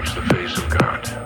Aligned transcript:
touch 0.00 0.14
the 0.14 0.22
face 0.34 0.56
of 0.56 0.70
God. 0.70 1.17